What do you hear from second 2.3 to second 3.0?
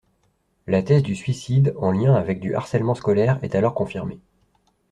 du harcèlement